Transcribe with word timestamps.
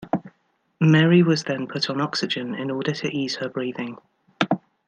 Mary 0.79 1.21
was 1.21 1.43
then 1.43 1.67
put 1.67 1.87
on 1.87 2.01
oxygen 2.01 2.55
in 2.55 2.71
order 2.71 2.91
to 2.91 3.07
ease 3.15 3.35
her 3.35 3.47
breathing. 3.47 3.99